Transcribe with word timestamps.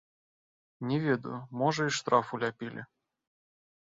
Не 0.91 0.97
ведаю, 1.03 1.35
можа, 1.63 1.81
і 1.91 1.93
штраф 2.01 2.25
уляпілі. 2.39 2.81